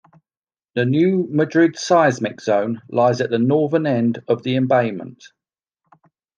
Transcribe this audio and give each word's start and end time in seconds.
The 0.73 0.83
New 0.83 1.27
Madrid 1.29 1.77
Seismic 1.77 2.41
Zone 2.41 2.81
lies 2.89 3.21
at 3.21 3.29
the 3.29 3.37
northern 3.37 3.85
end 3.85 4.23
of 4.27 4.41
the 4.41 4.55
embayment. 4.55 5.25